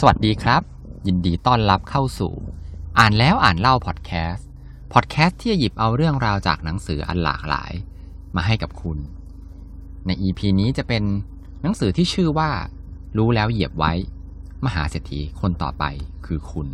[0.00, 0.62] สวัสดีครับ
[1.06, 2.34] ยินดีต้อนรับเข้าสู่
[2.98, 4.48] อ่านแล้วอ่านเล่าพอดแคสต์
[4.92, 7.72] พอดแคสต์ที่จะหยิบเอาเรื่องราวจากหนังสืออันหลากหลาย
[8.36, 8.98] มาให้กับคุณ
[10.06, 11.02] ใน EP นี้จะเป็น
[11.62, 12.50] หนังสือที่ชื่อว่า
[13.16, 13.92] รู้แล้วเหยียบไว้
[14.64, 15.84] มหาเศรษฐีคนต่อไป
[16.26, 16.68] คือคุณ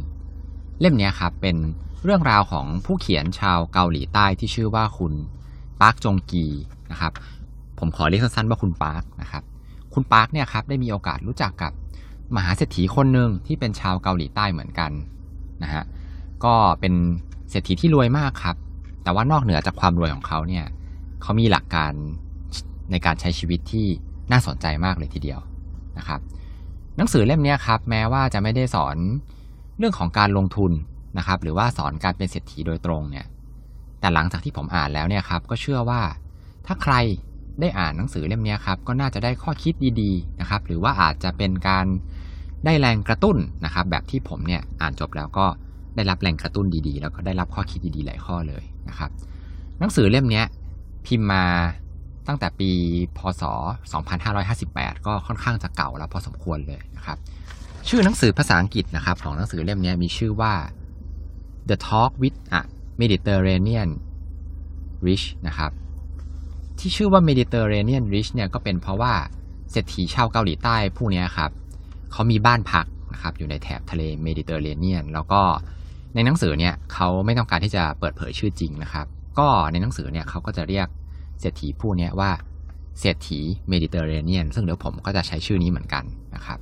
[0.80, 1.57] เล่มนี้ครับเป็น
[2.04, 5.12] เรื่องราวของผู้เขียนชาวเกาหลีใต้ที่ชื่อว่าคุณ
[5.80, 6.46] ปาร์คจงกี
[6.91, 7.12] นะครับ
[7.79, 9.43] ผมขอเรียกสั้นๆว่าคุณปาร์คนะครับ
[9.95, 11.73] คุณปาร์คเนี่ยครับได้มีโอกาสรู้จักกับ
[12.37, 14.91] มหาเศรษฐีคนหนึ่งที่เป็นชาวเกาหลีใต้เหมือนกัน
[15.62, 15.84] นะฮะ
[16.45, 16.95] ก็เป็น
[17.51, 18.56] เศรษฐีที่รวยมากครับ
[19.02, 20.65] แต่ว่านอกเหนือจากความรวยของเขาเนี่ย
[21.23, 21.92] เขามีหลักการ
[22.91, 23.87] ในการใช้ชีวิตที่
[24.33, 25.41] น่าสนใจมากเลยทีเดียว
[25.98, 26.20] นะครับ
[26.97, 28.97] หนังสือเล่มนี้ครับ แม้ว่าจะไม่ได้สอน
[29.78, 30.73] เรื่องของการลงทุน
[31.19, 33.27] นะครับ หรือว่าสอนการเป็นเศรษฐีโดยตรงเนี่ย
[34.01, 36.03] แต่หลังจากที่ผมอ่านแล้วเนี่ยครับ ก็เชื่อว่า
[36.67, 36.95] ถ้าใคร
[37.61, 41.87] ได้อ่านหนังสือเล่มนี้ครับ ก็น่าจะได้ข้อคิดดีๆนะครับ หรือว่าอาจจะเป็นการ
[42.65, 45.47] ได้แรงกระตุ้นนะครับ แบบที่ผมเนี่ยอ่านจบแล้วก็
[45.97, 49.11] ได้รับแรงกระตุ้นดีๆ แล้วก็ได้รับข้อคิดดีๆ หลายข้อเลยนะครับ
[49.78, 50.42] หนังสือเล่มนี้
[51.06, 51.45] พิมพ์มา
[52.28, 52.70] ตั้งแต่ปี
[53.19, 53.42] พศ
[54.25, 57.19] 2558 ก็ค่อนข้างจะเก่าแล้วพอสมควรเลยนะครับ
[57.89, 60.55] ชื่อหนังสือภาษาอังกฤษนะครับ ของหนังสือเล่มนี้มีชื่อว่า
[61.69, 62.61] The Talk with a
[63.01, 63.91] Mediterranean
[65.06, 65.70] Rich นะครับ
[66.79, 69.12] ที่ชื่อว่า Mediterranean Rich เนี่ยก็เป็นเพราะว่า
[69.70, 71.51] เศรษฐีชาวเกาหลีใต้ผู้นี้ครับ
[72.12, 75.41] เขามีบ้านพักนะครับอยู่ในแถบทะเลเมดิเตอร์เรเนียน แล้วก็
[76.14, 79.06] ในหนังสือเนี่ยเขาไม่ต้องการที่จะเปิดเผยชื่อจริงนะครับ
[79.38, 80.86] ก็ในหนังสือเนี่ยเขาก็จะเรียก
[81.40, 82.30] เศรษฐีผู้นี้ว่า
[83.00, 86.58] เศรษฐีเมดิเตอร์เรเนียน ซึ่งเดี๋ยวผมก็จะใช้ชื่อนี้เหมือนกันนะครับ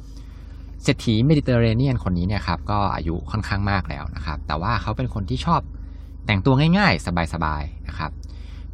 [0.83, 5.61] เศรษฐีเมดิเตอร์เรเนียนคนนี้เนี่ยครับก็อายุค่อนข้างมากแล้วนะครับ แต่ว่าเขาเป็นคนที่ชอบ
[6.27, 8.11] แต่งตัวง่ายๆ สบายๆนะครับ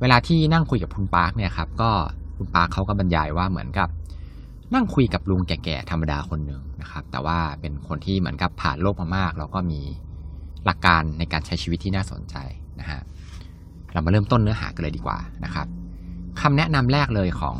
[0.00, 1.90] เวลาที่นั่งคุยกับคุณปาร์คเนี่ยครับก็
[2.36, 3.88] คุณปาร์คเขาก็บรรยายว่าเหมือนกับ
[4.74, 9.80] นั่งคุยกับลุงแก่ๆธรรมดาคนหนึ่งนะครับ แต่ว่าเป็นคนที่เหมือนกับผ่านโลกมามาก แล้วก็มี
[10.64, 12.36] หลักการในการใช้ชีวิตที่น่าสนใจ
[12.80, 13.00] นะฮะ
[13.92, 15.66] เรามาเริ่มต้นเนื้อหากันเลยดีกว่านะครับ
[16.40, 17.56] คำแนะนำแรกเลยของ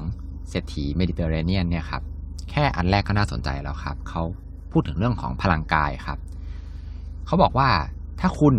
[0.49, 2.03] เศรษฐีเมดิเตอร์เรเนียนเนี่ยครับ
[2.51, 4.23] แค่อันแรกก็น่าสนใจแล้วครับเขา
[4.73, 6.19] พูดถึงเรื่องของพลังกายครับ
[7.27, 7.69] เขาบอกว่า
[8.21, 8.55] ถ้าคุณ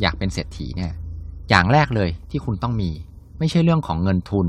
[0.00, 0.92] อยากเป็นเศรษฐีเนี่ย
[1.50, 2.90] อย่างแรกเลยที่คุณต้องมี
[3.38, 4.48] ไม่ใช่เรื่องของเงินทุน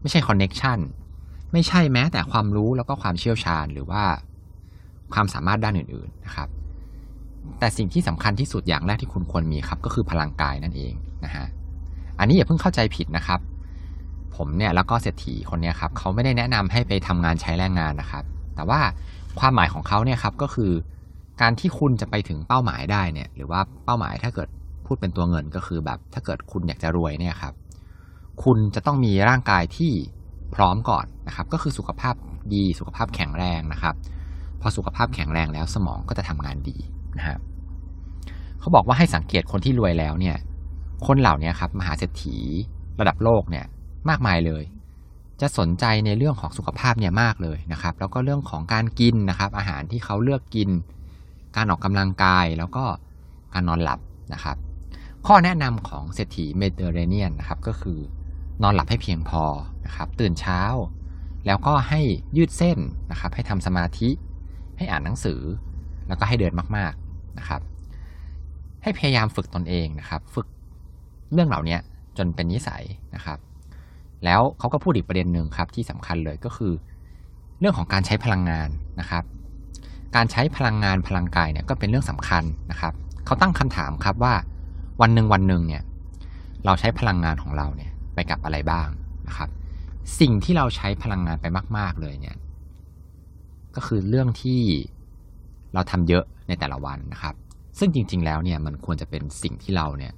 [0.00, 0.78] ไม่ใช่ connection
[1.52, 4.02] ไม่ใช่แม้แต่ความรู้แล้วก็ความเชี่ยวชาญหรือว่า
[5.14, 6.48] ความสามารถด้านอื่นๆนะครับ
[7.58, 10.92] แต่สิ่งที่สำคัญที่สุดอย่างแรกที่คุณควรมีครับ ก็คือพลังกายนั่นเอง
[11.24, 11.46] นะฮะ
[12.18, 13.40] อันนี้อย่าเพิ่งเข้าใจผิดนะครับ
[14.36, 18.24] ผมเนี่ยแล้วก็เศรษฐีคนนี้ครับเขาไม่ได้แนะนำให้ไปทำงานใช้แรงงานนะครับ
[18.54, 18.80] แต่ว่า
[19.40, 20.72] ความหมายของเขาเนี่ยครับก็คือ
[21.40, 24.48] การที่คุณจะไปถึงเป้าหมายได้เนี่ย หรือว่าเป้าหมายถ้าเกิด
[24.86, 27.54] พูดเป็นตัวเงินก็คือแบบถ้าเกิดคุณอยากจะรวยเนี่ยครับ
[28.44, 29.92] คุณจะต้องมีร่างกายที่
[30.54, 32.14] พร้อมก่อนนะครับ ก็คือสุขภาพ
[32.54, 33.94] ดีสุขภาพแข็งแรงนะครับ
[34.60, 36.76] พอสุขภาพแข็งแรงแล้วสมองก็จะทำงานดี
[37.18, 37.38] นะฮะ
[38.60, 40.36] เขาบอกว่าให้สังเกตคนที่รวยแล้วเนี่ย
[41.06, 42.36] คนเหล่านี้ครับมหาเศรษฐี
[43.00, 43.64] ระดับโลกเนี่ย
[44.08, 44.64] มากมายเลย
[45.40, 50.70] จะสนใจในเรื่องของสุขภาพเนี่ยมากเลยนะครับ แล้วก็เรื่องของการกินนะครับ อาหารที่เขาเลือกกิน
[51.56, 52.84] การออกกำลังกายแล้วก็
[53.54, 54.00] การนอนหลับ
[54.34, 54.56] นะครับ
[55.26, 57.98] ข้อแนะนำของเศรษฐีเมดิเตอร์เรเนียนนะครับก็คือ
[58.62, 59.44] นอนหลับให้เพียงพอ
[59.86, 60.60] นะครับ ตื่นเช้า
[61.46, 62.00] แล้วก็ให้
[62.36, 62.78] ยืดเส้น
[63.10, 64.08] นะครับ ให้ทำสมาธิ
[64.76, 65.40] ให้อ่านหนังสือ
[66.08, 67.60] แล้วก็ให้เดินมากๆนะครับ
[68.82, 70.46] ให้พยายามฝึกตนเองนะครับ ฝึก
[71.32, 71.78] เรื่องเหล่านี้
[72.18, 72.84] จนเป็นนิสัย
[73.14, 73.38] นะครับ
[74.24, 76.72] แล้วเขาก็พูดอีกประเด็นหนึ่งครับที่สำคัญเลยก็คือ
[77.60, 78.68] เรื่องของการใช้พลังงาน
[79.00, 79.24] นะครับ
[80.16, 82.94] การใช้พลังงานพลังกายเนี่ยก็เป็นเรื่องสำคัญนะครับ
[83.26, 84.34] เขาตั้งคำถามครับว่า
[85.00, 85.82] วันหนึ่งวันหนึ่งเนี่ย
[86.64, 88.88] เราใช้พลังงานของเราเนี่ย ไปกับอะไรบ้าง
[89.28, 89.48] นะครับ
[90.20, 91.46] สิ่งที่เราใช้พลังงานไป
[91.78, 92.36] มาก ๆ เลยเนี่ย
[93.76, 94.60] ก็คือเรื่องที่
[95.74, 97.34] เราทำเยอะในแต่ละวันนะครับ
[97.78, 100.12] ซึ่งจริง ๆ แล้วเนี่ยมันควรจะเป็นสิ่งที่เราเนี่ย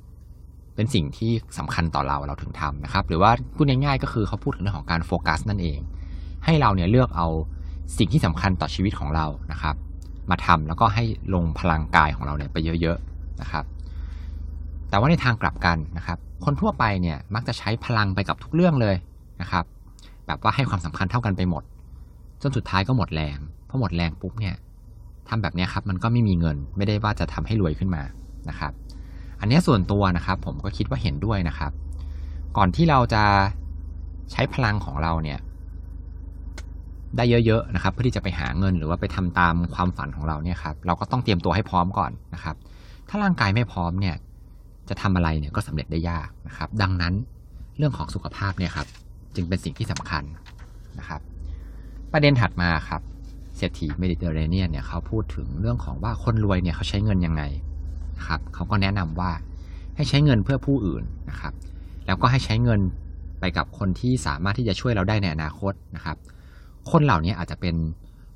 [0.74, 5.78] เป็นสิ่งที่สำคัญต่อเราเราถึงทำนะครับ หรือว่าพูดง่ายๆก็คือเขาพูดถึงเรื่องของการโฟกัสนั่นเอง
[6.44, 7.28] ให้เราเนี่ยเลือกเอา
[7.98, 9.74] สิ่งที่สำคัญต่อชีวิตของเรานะครับ
[10.30, 11.04] มาทำแล้วก็ให้
[11.34, 13.64] ลงพลังกายของเราเนี่ยไปเยอะๆนะครับ
[14.88, 18.96] แต่ว่าในทางกลับกันนะครับ คนทั่วไปเนี่ยมักจะใช้พลังไปกับทุกเรื่องเลย
[19.40, 19.64] นะครับ
[20.26, 21.62] แบบว่าให้ความสำคัญเท่ากันไปหมด
[22.42, 23.38] จนสุดท้ายก็หมดแรง
[23.68, 24.54] พอหมดแรงปุ๊บเนี่ย
[25.28, 28.02] ทำแบบนี้ครับมันก็ไม่มีเงินไม่ได้ว่าจะทำให้รวยขึ้นมา
[28.48, 28.72] นะครับ
[29.40, 31.72] อันนี้ส่วนตัวนะครับ ผมก็คิดว่าเห็นด้วยนะครับ
[32.56, 33.22] ก่อนที่เราจะ
[34.32, 35.38] ใช้พลังของเราเนี่ย
[37.16, 42.56] ได้เยอะๆนะครับ เพื่อที่จะไปหาเงินหรือว่าไปทำตามความฝันของเราเนี่ยครับ เราก็ต้องเตรียมตัวให้พร้อมก่อนนะครับ
[43.08, 44.16] ถ้าร่างกายไม่พร้อมเนี่ย
[44.88, 47.14] จะทำอะไรเนี่ยก็สำเร็จได้ยากนะครับ ดังนั้น
[47.78, 48.88] เรื่องของสุขภาพเนี่ยครับ
[49.34, 50.24] จึงเป็นสิ่งที่สำคัญ
[50.98, 51.20] นะครับ
[52.12, 53.02] ประเด็นถัดมาครับ
[53.56, 57.42] เศรษฐีเมดิเตอร์เรเนียนเนี่ยเขาพูดถึงเรื่องของว่าคนรวยเนี่ยเขาใช้เงินยังไง
[58.18, 59.30] นะครับเขาก็แนะนำว่า
[59.96, 61.52] ให้ใช้เงินเพื่อผู้อื่นนะครับ
[62.06, 62.80] แล้วก็ให้ใช้เงิน
[63.40, 66.16] ไปกับคนที่สามารถที่จะช่วยเราได้ในอนาคตนะครับ
[66.90, 67.74] คนเหล่านี้อาจจะเป็น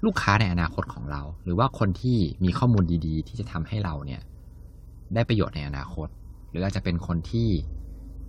[0.04, 4.20] ลูกค้าในอนาคตของเรา หรือว่าคนที่มีข้อมูลดีๆ ที่จะทำให้เราเนี่ย
[5.14, 6.08] ได้ประโยชน์ในอนาคต
[6.50, 7.48] หรืออาจจะเป็นคนที่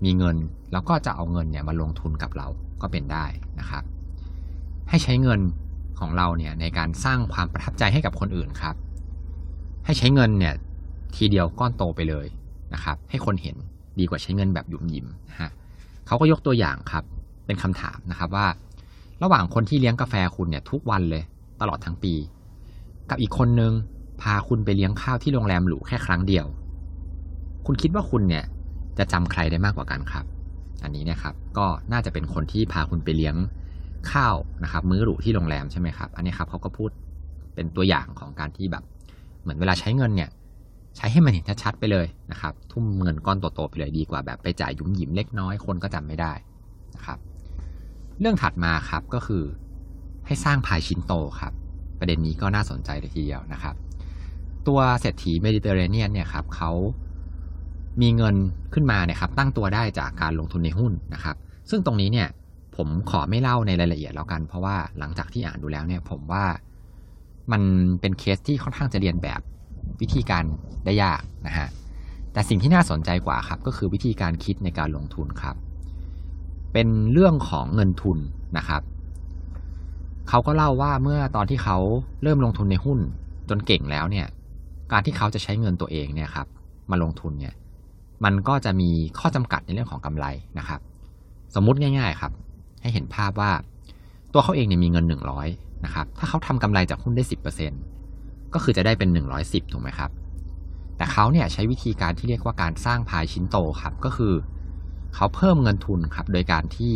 [0.03, 0.37] มีเงิน
[0.71, 2.47] แล้วก็จะเอาเงินเนี่ยมาลงทุนกับเรา
[2.81, 3.25] ก็เป็นได้
[3.59, 3.83] นะครับ
[4.89, 5.39] ให้ใช้เงิน
[5.99, 8.75] ของเราเนี่ยในการสร้างความประทับใจให้กับคนอื่นครับ
[9.85, 10.53] ให้ใช้เงินเนี่ย
[11.15, 12.27] ทีเดียวก้อนโตไปเลย
[12.73, 13.55] นะครับ ให้คนเห็น
[13.99, 15.49] ดีกว่าใช้เงินแบบหยุมหยิมนะฮะ
[16.07, 17.03] เขาก็ยกตัวอย่างครับ
[17.45, 18.47] เป็นคำถามนะครับว่า
[19.23, 21.23] ระหว่างคนที่เลี้ยงกาแฟคุณเนี่ยทุกวันเลย
[21.61, 22.13] ตลอดทั้งปี
[23.09, 23.73] กับอีกคนนึง
[24.21, 26.45] พาคุณไปเลี้ยงข้าวที่โรงแรมหรูแค่ครั้งเดียว
[27.71, 28.45] คุณคิดว่าคุณเนี่ย
[28.97, 30.25] จะจำใครได้มากกว่ากันครับ
[30.83, 33.35] อันนี้เนี่ยครับก็น่าจะเป็นคนที่พาคุณไปเลี้ยง
[34.11, 36.89] ข้าวนะครับ มื้อหรูที่โรงแรมใช่ไหมครับอันนี้ครับเขาก็พูด
[37.55, 38.83] เป็นตัวอย่างของการที่แบบ
[39.41, 40.29] เหมือนเวลาใช้เงินเนี่ย
[40.97, 46.33] ใช้ให้มันเห็นชัดๆไปเลยนะครับ ทุ่มเงินก้อนโตๆไปเลยดีกว่าแบบไปจ่ายยุ่มหยิมเล็กน้อยคนก็จำไม่ได้
[46.95, 47.19] นะครับ
[48.19, 49.43] เรื่องถัดมาครับก็คือ
[50.25, 51.53] ให้สร้างพายชิ้นโตครับ
[51.99, 53.75] ประเด็นนี้ก็น่าสนใจเลยทีเดียวนะครับ
[54.67, 56.71] ตัวเศรษฐีเมดิเตอร์เรเนียนเนี่ยครับเขา
[58.01, 58.35] มีเงิน
[58.73, 61.35] ขึ้นมาเนี่ยครับตั้งตัวได้จากการลงทุนในหุ้นนะครับ
[61.69, 62.27] ซึ่งตรงนี้เนี่ย
[62.75, 66.45] ผมขอไม่เล่าในรายละเอียดแล้วกัน เพราะว่าหลังจากที่อ่านดูแล้วเนี่ยผมว่า
[67.51, 67.61] มัน
[68.01, 69.41] เป็นเคสที่ค่อนข้างจะเลียนแบบ
[70.01, 70.43] วิธีการ
[70.85, 71.67] ได้ยากนะฮะ
[72.33, 75.55] แต่สิ่งที่น่าสนใจกว่าครับ ก็คือวิธีการคิดในการลงทุนครับ
[76.73, 78.17] เป็นเรื่องของเงินทุน
[78.57, 78.81] นะครับ
[80.29, 81.77] เขาก็เล่าว่าเมื่อตอนที่เขา
[82.23, 82.99] เริ่มลงทุนในหุ้น
[83.49, 84.27] จนเก่งแล้วเนี่ย
[84.91, 86.47] การที่เขาจะใช้เงินตัวเองเนี่ยครับ
[86.91, 87.53] มาลงทุนเนี่ย
[88.23, 88.89] มันก็จะมี
[89.19, 90.25] ข้อจำกัดในเรื่องของกำไร
[90.59, 90.79] นะครับ
[91.55, 92.31] สมมุติง่ายๆครับ
[92.81, 93.51] ให้เห็นภาพว่า
[94.33, 95.47] ตัวเขาเองเนี่ยมีเงินหนึ่งร้อย
[95.85, 97.71] นะครับ ถ้าเขาทำกำไรจากหุ้นได้สิบเปอร์เซ็น
[98.53, 100.11] ก็คือจะได้เป็นหนึ่งร้อยสิบถูกไหมครับ
[100.97, 104.33] แต่เขาเนี่ยใช้วิธีการที่เรียกว่าการสร้างพายชิ้นโตครับ ก็คือ
[105.15, 106.95] เขาเพิ่มเงินทุนครับ โดยการที่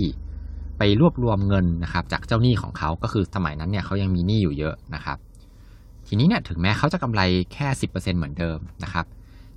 [0.78, 5.18] ไปรวบรวมเงินนะครับ จากเจ้าหนี้ของเขา ก็คือสมัยนั้นเนี่ยเขายังมีหนี้อยู่เยอะนะครับ
[6.08, 7.22] ทีนี้เนี่ยถึงแม้เขาจะกำไร
[7.54, 9.06] แค่สิบเปอร์เซ็นเหมือนเดิมนะครับ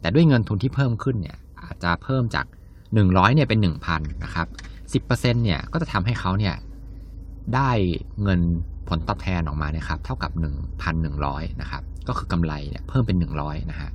[0.00, 1.36] แต่ด้วยเงินทุนที่เพิ่มขึ้นเนี่ย
[1.66, 2.46] อาจจะเพิ่มจาก
[2.94, 4.46] หนึ่งร้อยเนี่ยเป็นหนึ่งพันนะครับ
[4.92, 6.54] สิบเปอร์เซ็นเนี่ยก็จะทำให้เขาเนี่ย
[7.54, 7.70] ได้
[8.22, 8.40] เงิน
[8.88, 13.90] ผลตอบแทนออกมาเนี่ยครับเท่ากับหนึ่งพันหนึ่งร้อยนะครับก็คือกำไรเนี่ยเพิ่มเป็นหนึ่งร้อยนะฮะ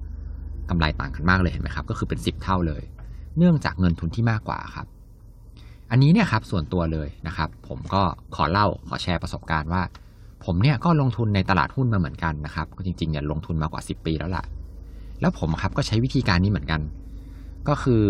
[0.70, 2.84] กำไรต่างกันมากเลยเห็นไหมครับก็คือเป็นสิบเท่าเลย
[3.38, 4.88] เนื่องจากเงินทุนที่มากกว่าครับ
[5.92, 8.02] อันนี้เนี่ยครับส่วนตัวเลยนะครับ ผมก็
[8.36, 9.82] ขอเล่าขอแชร์ประสบการณ์ว่า
[10.46, 14.44] ผมเนี่ยก็ลงทุนในตลาดหุ้นมาเหมือนกันนะครับก็จริงๆเนี่ยลงทุนมากว่าสิบปีแล้วล่ะ
[15.22, 16.82] แล้วผมครับก็ใช้วิธีการนี้เหมือนกัน
[17.68, 18.04] ก็คือ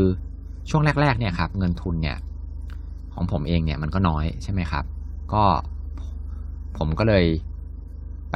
[0.70, 2.18] ช่วงแรก ๆ เนี่ยครับ เงินทุนเนี่ย
[3.14, 4.86] ของผมเองเนี่ยมันก็น้อยใช่ไหมครับ
[5.34, 5.44] ก็
[6.78, 7.26] ผมก็เลย
[8.32, 8.36] ไป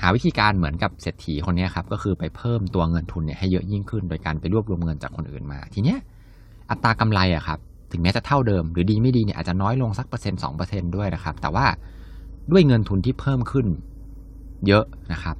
[0.00, 5.98] หาวิธีการเหมือนกับเศรษฐีคนนี้ครับ ก็คือไปเพิ่มตัวเงินทุนเนี่ยให้เยอะยิ่งขึ้น โดยการไปรวบรวมเงินจากคนอื่นมา ทีเนี้ย
[6.70, 7.58] อัตรากำไรอะครับ
[7.92, 11.66] ถึงแม้จะเท่าเดิม หรือดีไม่ดีเนี่ยอาจจะน้อยลงสักเปอร์เซ็นต์สองเปอร์เซ็นต์ด้วยนะครับ แต่ว่า
[12.50, 13.66] ด้วยเงินทุนที่เพิ่มขึ้น
[14.66, 15.36] เยอะนะครับ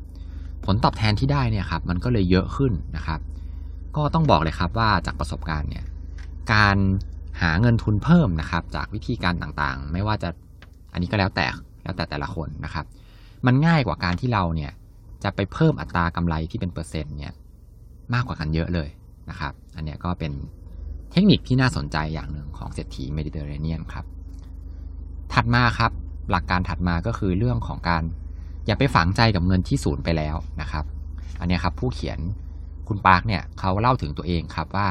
[0.65, 3.21] ผลตอบแทนที่ได้เนี่ยครับ มันก็เลยเยอะขึ้นนะครับ
[3.97, 5.85] ก็ต้องบอกเลยครับว่าจากประสบการณ์เนี่ย
[6.53, 6.77] การ
[7.43, 10.29] หาเงินทุนเพิ่มนะครับ จากวิธีการต่างๆ ไม่ว่าจะ
[10.93, 11.47] อันนี้ก็แล้วแต่
[11.83, 12.87] แล้วแต่แต่ละคนนะครับ
[13.47, 14.73] มันง่ายกว่าการที่เราเนี่ย
[15.25, 17.33] จะไปเพิ่มอัตรากำไรที่เป็นเปอร์เซ็นต์เนี่ย
[18.15, 18.89] มากกว่ากันเยอะเลย
[19.31, 20.33] นะครับ อันนี้ก็เป็น
[21.13, 24.05] เทคนิคที่น่าสนใจอย่างหนึ่งของเศรษฐีเมดิเตอร์เรเนียนครับ
[25.33, 25.93] ถัดมาครับ
[26.31, 28.03] หลักการถัดมาก็คือเรื่องของการ
[28.67, 30.85] อย่าไปฝังใจกับเงินที่ศูนย์ไปแล้วนะครับ
[31.41, 32.19] อันนี้ครับผู้เขียน
[32.89, 34.89] คุณปาร์คเนี่ยเขาเล่าถึงตัวเองครับว่า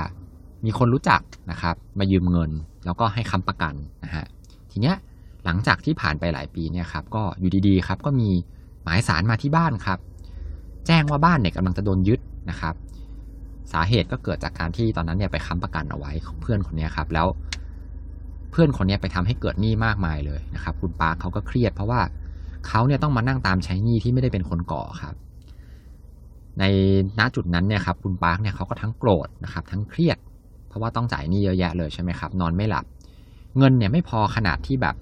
[0.65, 1.21] มีคนรู้จัก
[1.51, 2.51] นะครับมายืมเงิน
[2.85, 3.73] แล้วก็ให้ค้ำประกัน
[4.03, 4.25] นะฮะ
[4.71, 4.95] ทีเนี้ย
[5.45, 8.29] หลังจากที่ผ่านไปหลายปีเนี่ยครับก็อยู่ดีๆครับก็มี
[8.83, 9.99] หมายสารมาที่บ้านครับ
[10.87, 12.19] แจ้งว่าบ้านเนี่ยกำลังจะโดนยึด
[12.49, 12.75] นะครับ
[13.73, 17.27] สาเหตุก็เกิดจากการที่ตอนนั้นเนี่ยไปค้ำประกันเอาไว้ของเพื่อนคนนี้ครับ แล้ว
[18.51, 22.01] เพื่อนคนนี้ไปทำให้เกิดหนี้มากมายเลยนะครับ คุณปาร์คเขาก็เครียดเพราะว่า
[22.67, 25.15] เขาเนี่ยต้องมานั่งตามใช้หนี้ที่ไม่ได้เป็นคนก่อครับ
[26.59, 26.63] ใน
[27.19, 30.17] ณจุดนั้นเนี่ยครับคุณปาร์คเนี่ยเขาก็ทั้งโกรธนะครับทั้งเครียด
[30.67, 32.85] เพราะว่าต้องจ่ายหนี้เยอะแยะเลยใช่ไหมครับ นอนไม่หลับ
[33.57, 34.95] เงินเนี่ยไม่พอขนาดที่แบบ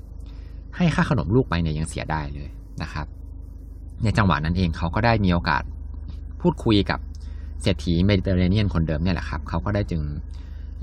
[0.75, 2.49] ให้ค่าขนมลูกไปเนี่ยยังเสียได้เลย
[2.81, 3.07] นะครับ
[4.03, 5.63] ในจังหวะนั้นเองเขาก็ได้มีโอกาส
[6.41, 6.99] พูดคุยกับ
[7.61, 10.01] เศรษฐีเมดิเตอร์เรเนียนคนเดิมเนี่ยแหละครับเขาก็ได้จึง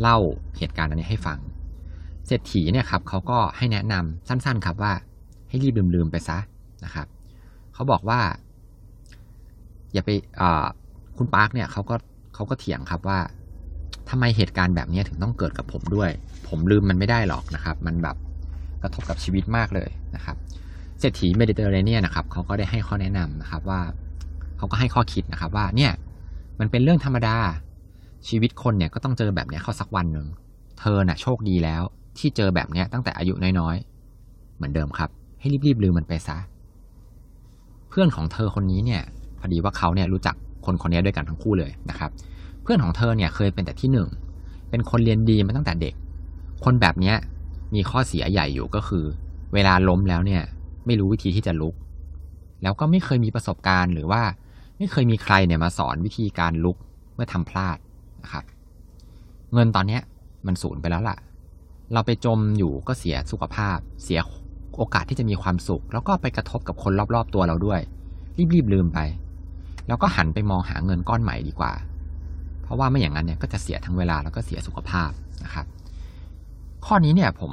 [0.01, 0.17] เล่า
[0.59, 1.39] เหตุการณ์อันนี้ให้ฟัง
[2.27, 4.93] เศรษฐีเนี่ยครับเขาก็ให้แนะนำสั้นๆครับว่า
[5.49, 6.39] ให้รีบลืมๆไปซะ
[6.85, 7.07] นะครับ
[7.75, 8.21] เขาบอกว่า
[9.93, 10.11] อย่าไป
[11.17, 11.95] คุณปาร์คเนี่ยเขาก็
[12.35, 13.19] เขาก็เถียงครับว่า
[14.11, 16.11] ทำไมเหตุการณ์แบบนี้ถึงต้องเกิดกับผมด้วย
[16.49, 18.17] ผมลืมมันไม่ได้หรอกนะครับ มันแบบ
[18.83, 20.37] กระทบกับชีวิตมากเลยนะครับ
[21.01, 23.81] เศรษฐีเมดิเตอร์เรเนียนะครับเขาก็ได้ให้ข้อแนะนำนะครับว่า
[24.59, 25.93] เขาก็ให้ข้อคิดนะครับว่าเนี่ย
[26.61, 27.37] มันเป็นเรื่องธรรมดา
[28.29, 30.27] ชีวิตคนเนี่ยก็ต้องเจอแบบนี้เข้าสักวันหนึ่ง
[30.81, 31.83] เธอน่ะโชคดีแล้ว
[32.19, 36.39] ที่เจอแบบเนี้ยตั้งแต่อายุน้อยๆ เหมือนเดิมครับ ให้รีบๆลืมมันไปซะ
[37.89, 39.03] เพื่อนของเธอคนนี้เนี่ย
[39.41, 40.35] พอดีว่าเขาเนี่ยรู้จัก
[40.67, 42.11] คนคนนี้ด้วยกันทั้งคู่เลยนะครับ
[42.63, 44.09] เพื่อนของเธอเนี่ยเคยเป็นแต่ที่หนึ่ง
[44.71, 45.95] เป็นคนเรียนดีมาตั้งแต่เด็ก
[46.65, 47.17] คนแบบเนี้ย
[47.75, 49.05] มีข้อเสียใหญ่อยู่ก็คือ
[49.55, 50.43] เวลาล้มแล้วเนี่ย
[50.87, 51.75] ไม่รู้วิธีที่จะลุก
[52.63, 54.23] แล้วก็ไม่เคยมีประสบการณ์หรือว่า
[54.79, 56.77] ไม่เคยมีใครเนี่ยมาสอนวิธีการลุก
[57.15, 57.79] เมื่อทำพลาด
[58.23, 58.45] นะครับ
[59.53, 60.03] เงินตอนเนี้ย
[60.47, 61.17] มันสูญไปแล้วล่ะ
[61.93, 64.21] เราไปจมอยู่ก็เสียสุขภาพ เสีย
[64.77, 67.81] โอกาสที่จะมีความสุข แล้วก็ไปกระทบกับคนรอบๆตัวเราด้วย
[68.55, 68.99] รีบๆลืมไป
[69.89, 71.73] แล้วก็หันไปมองหาเงินก้อนใหม่ดีกว่า
[72.63, 75.11] เพราะว่าไม่อย่างนั้นเนี่ยก็จะเสียทั้งเวลาแล้วก็เสียสุขภาพ
[75.45, 75.67] นะครับ
[76.87, 77.53] ข้อนี้เนี่ยผม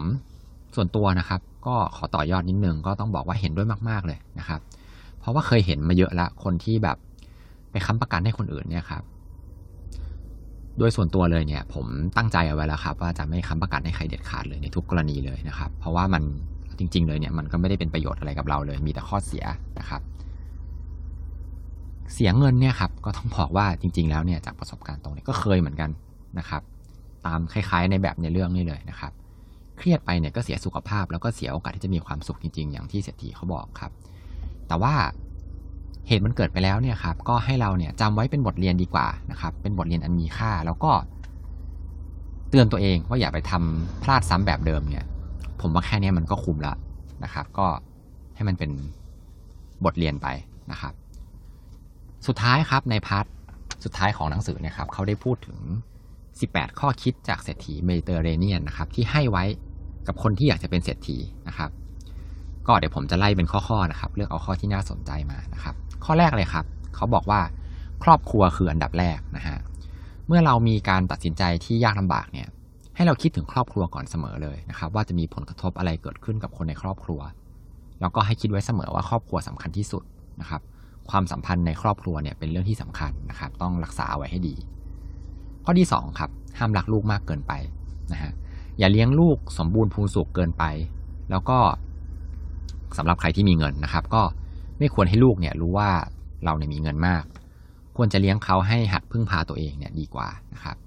[0.76, 4.60] ส่วนตัวนะครับ ก็ขอต่อยอดนิดนึงก็ต้องบอกว่าเห็นด้วยมาก ๆเลยนะครับ
[5.20, 6.98] เพราะว่าเคยเห็นมาเยอะละคนที่แบบ
[7.72, 9.04] ไปค้ำประกันให้คนอื่นเนี่ยครับ
[10.78, 11.86] โดยส่วนตัวเลยเนี่ย ผม
[12.18, 16.24] ตั้งใจเอาไว้แล้วครับ ว่าจะไม่ค้ำประกันให้ใครเด็ดขาดเลยในทุกกรณีเลยนะครับ เพราะว่ามัน
[16.80, 19.46] จริง ๆ เลยเนี่ยมันก็ไม่ได้เป็นประโยชน์อะไรกับเราเลย มีแต่ข้อเสีย
[19.80, 20.02] นะครับ
[22.14, 25.90] เสียเงินเนี่ยครับก็ต้องบอกว่าจริง ๆ แล้วเนี่ยจากประสบการณ์ตรงนี้ก็เคยเหมือนกัน
[26.40, 26.62] นะครับ
[27.26, 29.12] ตามคล้าย ๆ ในแบบในเรื่องนี้เลยนะครับ
[29.78, 33.92] เครียดไปเนี่ยก็เสียสุขภาพ แล้วก็เสียโอกาสที่จะมีความสุขจริง ๆ อย่างที่เศรษฐีเขาบอกครับ
[34.68, 34.94] แต่ว่า
[36.08, 40.92] เหตุมันเกิดไปแล้วเนี่ยครับก็ให้เราเนี่ยจำไว้เป็นบทเรียนดีกว่านะครับ เป็นบทเรียนอันมีค่าแล้วก็
[42.50, 45.06] เตือนตัวเองว่าอย่าไปทำพลาดซ้ำแบบเดิมเนี่ย
[45.62, 46.78] ผมว่าแค่นี้มันก็คุ้มแล้ว
[47.24, 47.68] นะครับ ก็
[48.36, 48.72] ให้มันเป็น
[49.86, 50.28] บทเรียนไป
[50.72, 50.94] นะครับ
[52.28, 53.26] สุดท้ายครับใน part
[53.84, 55.58] สุดท้ายของหนังสือเนี่ยครับเขาได้พูดถึง
[56.20, 59.44] 18 ข้อคิดจากเศรษฐีเมดิเตอร์เรเนียนนะครับที่ให้ไว้
[60.08, 61.18] กับคนที่อยากจะเป็นเศรษฐี
[61.48, 61.70] นะครับ
[62.68, 67.42] ก็เดี๋ยวผมจะไล่เป็นข้อๆนะครับ เลือกเอาข้อที่น่าสนใจมานะครับ ข้อแรกเลยครับ เขาบอกว่า
[68.04, 69.58] ครอบครัวคืออันดับแรกนะฮะ
[70.28, 72.48] เมื่อเรามีการตัดสินใจที่ยากลำบากเนี่ย
[72.96, 77.22] ให้เราคิดถึงครอบครัวก่อนเสมอเลยนะครับ ว่าจะมีผลกระทบอะไรเกิดขึ้นกับคนในครอบครัว
[78.02, 80.04] แล้วก็ให้คิดไว้เสมอว่าครอบครัวสำคัญที่สุด
[80.42, 80.62] นะครับ
[81.12, 84.56] ความสัมพันธ์ในครอบครัวเนี่ยเป็นเรื่องที่สำคัญนะครับ ต้องรักษาเอาไว้ให้ดี
[85.66, 87.54] ข้อที่2ครับห้ามรักลูกมากเกินไป
[88.12, 88.32] นะฮะ
[88.80, 90.64] อย่าเลี้ยงลูกสมบูรณ์พูนสุขเกินไป
[91.30, 91.58] แล้วก็
[92.98, 94.22] สำหรับใครที่มีเงินนะครับ ก็
[94.80, 95.90] ไม่ควรให้ลูกเนี่ยรู้ว่า
[96.44, 97.24] เราเนี่ยมีเงินมาก
[97.98, 100.78] ควรจะเลี้ยงเขาให้หัดพึ่งพาตัวเองเนี่ยดีกว่านะครับ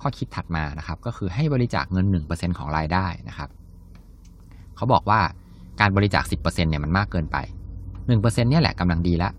[0.00, 3.50] ข้อคิดถัดมานะครับ ก็คือให้บริจาคเงิน 1%ของรายได้นะครับ
[4.76, 5.20] เขาบอกว่า
[5.80, 7.36] การบริจาค 10%เนี่ยมันมากเกินไป
[8.20, 9.30] 1%เนี่ยแหละกำลังดีละ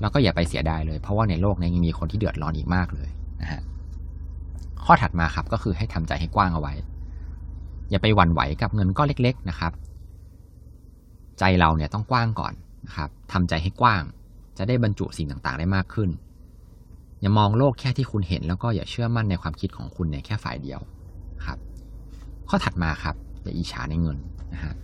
[0.00, 3.08] แล้วก็อย่าไปเสียดายเลย เพราะว่าในโลกนี้ยังมีคนที่เดือดร้อนอีกมากเลย
[3.42, 3.62] นะฮะ
[4.84, 6.74] ข้อถัดมาครับก็คือให้ทำใจให้กว้างเอาไว้
[7.90, 9.72] อย่าไปหวั่นไหวกับเงินก้อนเล็ก ๆ นะครับ
[11.38, 12.52] ใจเราเนี่ยต้องกว้างก่อน
[12.86, 14.02] นะครับทำใจให้กว้าง
[14.58, 16.10] จะได้บรรจุสิ่งต่างๆ ได้มากขึ้น
[17.20, 20.80] อย่ามองโลกแค่ที่คุณเห็น แล้วก็อย่าเชื่อมั่นในความคิดของคุณเนี่ยแค่ฝ่ายเดียว
[21.46, 21.58] ครับ
[22.48, 24.18] ข้อถัดมาครับอย่าอิจฉาในเงิน
[24.54, 24.74] นะฮะ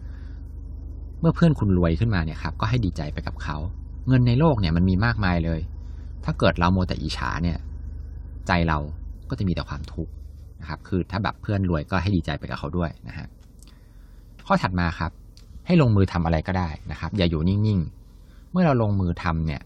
[1.23, 3.57] เมื่อเพื่อนคุณรวยขึ้นมาเนี่ยครับก็ให้ดีใจไปกับเขา
[4.09, 5.61] เงินในโลกเนี่ยมันมีมากมายเลย
[6.25, 7.59] ถ้าเกิดเราโมแต่อิจฉาเนี่ย
[8.47, 8.79] ใจเรา
[9.31, 10.13] ก็จะมีแต่ความทุกข์
[10.61, 13.27] นะครับ คือถ้าแบบเพื่อนรวยก็ให้ดีใจไปกับเขาด้วยนะฮะ
[14.47, 15.11] ข้อถัดมาครับ
[15.67, 19.63] ให้ลงมือทำอะไรก็ได้นะครับ อย่าอยู่นิ่งๆ เมื่อเราลงมือทำเนี่ย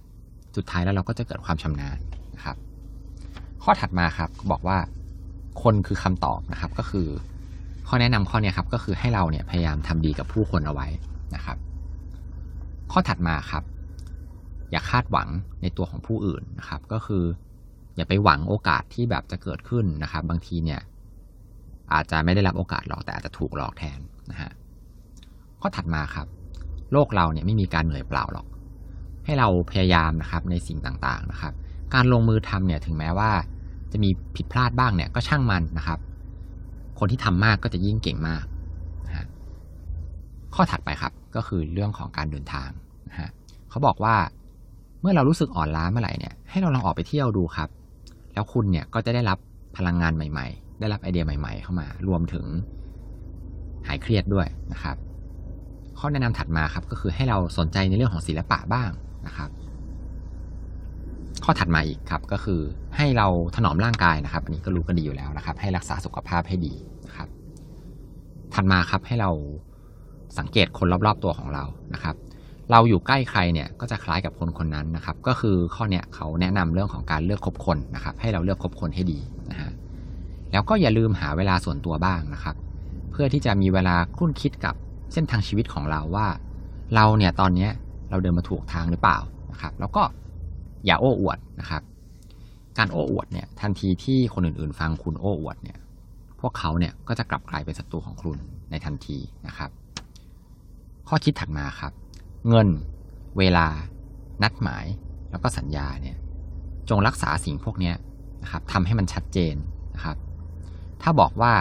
[0.56, 1.98] สุดท้ายแล้วเราก็จะเกิดความชำนาญ
[2.34, 2.56] นะครับ
[3.62, 4.78] ข้อถัดมาครับบอกว่า
[5.62, 7.06] คนคือคำตอบนะครับก็คือ
[7.88, 10.88] ข้อแนะนำข้อนี้ครับก็คือให้เราเนี่ยพยายามทำดีกับผู้คนเอาไว้
[11.34, 11.58] นะครับ
[12.92, 13.64] ข้อถัดมาครับ
[14.70, 15.28] อย่าคาดหวัง
[15.62, 17.24] ในตัวของผู้อื่นนะครับ ก็คือ
[17.96, 20.80] อย่าไปหวังโอกาสที่แบบจะเกิดขึ้นนะครับ บางทีเนี่ย
[21.92, 23.98] อาจจะไม่ได้รับโอกาสหรอกแต่อาจจะถูกหลอกแทน
[24.30, 24.50] นะฮะ
[25.60, 26.26] ข้อถัดมาครับ
[26.92, 28.46] โลกเราเนี่ยไม่มีการเหนื่อยเปล่าหรอก
[29.24, 31.52] ให้เราพยายามนะครับในสิ่งต่างๆนะครับ
[31.94, 33.30] การลงมือทำเนี่ยถึงแม้ว่า
[33.92, 35.98] จะมีผิดพลาดบ้างเนี่ยก็ช่างมันนะครับ
[36.98, 38.44] คนที่ทำมากก็จะยิ่งเก่งมาก
[40.56, 42.70] ข้อถัดไปครับก็คือเรื่องของการเดินทาง
[43.08, 43.30] นะฮะ
[43.70, 44.14] เขาบอกว่า
[45.00, 47.68] เมื่อเรารู้สึกอ่อนล้าเมื่อไหร่เนี่ยให้เราลองออกไปเที่ยวดูครับ
[48.34, 49.38] แล้วคุณเนี่ยก็จะได้รับ
[49.76, 52.44] พลังงานใหม่ ๆ ได้รับไอเดียใหม่ ๆ เข้ามา รวมถึง
[53.86, 54.96] หายเครียดด้วยนะครับ
[55.98, 58.90] ข้อแนะนำถัดมาครับก็คือให้เราสนใจในเรื่องของศิลปะบ้าง
[59.26, 59.50] นะครับ
[61.44, 62.60] ข้อถัดมาอีกครับก็คือ
[62.96, 66.74] ให้เราถนอมร่างกายนะครับ อันนี้ก็รู้กันดีอยู่แล้วนะครับ ให้รักษาสุขภาพให้ดี
[67.06, 67.28] นะครับ
[68.54, 69.30] ถัดมาครับให้เรา
[70.38, 71.64] สังเกตคนรอบๆตัวของเรา
[71.94, 72.16] นะครับ
[72.70, 79.18] เราอยู่ใกล้ใครเนี่ยก็จะคล้ายกับคนคนนั้นนะครับ ก็คือข้อเนี้ยเขาแนะนำเรื่องของการเลือกคบคนนะครับ ให้เราเลือกคบคนให้ดี
[79.50, 79.70] นะฮะ
[80.52, 82.56] แล้วก็อย่าลืมหาเวลาส่วนตัวบ้างนะครับ
[83.10, 84.74] เพื่อที่จะมีเวลาคุ้นคิดกับ
[85.12, 86.26] เส้นทางชีวิตของเราว่า
[86.94, 87.70] เราเนี่ยตอนเนี้ย
[88.10, 89.18] เราเดินมาถูกทางหรือเปล่า
[89.52, 90.02] นะครับ แล้วก็
[90.86, 91.82] อย่าโอ้อวดนะครับ
[92.78, 95.78] การโอ้อวดเนี่ยทันทีที่คนอื่นๆ ฟังคุณโอ้อวดเนี่ย
[96.40, 98.38] พวกเขาเนี่ยก็จะกลับกลายเป็นศัตรูของคุณ
[98.70, 99.70] ในทันทีนะครับ
[101.08, 101.92] ข้อคิดถัดมาครับ
[102.48, 102.68] เงิน
[103.38, 103.66] เวลา
[104.42, 104.86] นัดหมาย
[105.30, 106.16] แล้วก็สัญญาเนี่ย
[106.88, 107.92] จงรักษาสิ่งพวกนี้
[108.42, 109.54] นะครับทำให้มันชัดเจน
[109.94, 110.16] นะครับ
[111.02, 111.54] ถ้าบอกว่า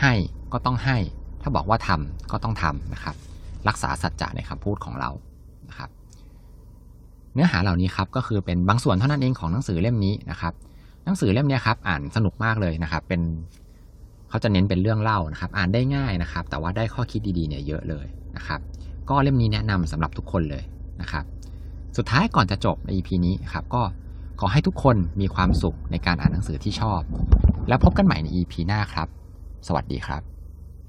[0.00, 0.12] ให้
[0.52, 0.98] ก็ต้องให้
[1.42, 3.16] ถ้าบอกว่าทำก็ต้องทำนะครับ
[3.68, 5.10] รักษาสัจจะในคำพูดของเรา
[5.68, 5.90] นะครับ
[7.34, 10.54] เนื้อหาเหล่านี้ครับก็คือเป็นบางส่วนเท่านั้นเองของหนังสือเล่มนี้นะครับ
[11.04, 13.20] หนังสือเล่มนี้ครับ อ่านสนุกมากเลยนะครับ เป็น
[14.28, 18.60] เขาจะเน้นเป็นเรื่องเล่านะครับ อ่านได้ง่ายนะครับ แต่ว่าได้ข้อคิดดีๆเนี่ยเยอะเลย นะครับ
[19.10, 20.64] ก็เล่มนี้แนะนำสำหรับทุกคนเลย
[21.00, 21.24] นะครับ
[21.96, 23.82] สุดท้ายก่อนจะจบใน EP นี้ครับก็
[24.40, 27.00] ขอให้ทุกคนมีความสุขในการอ่านหนังสือที่ชอบ
[27.68, 29.08] แล้วพบกันใหม่ใน EP หน้าครับ
[29.66, 30.33] สวัสดีครับ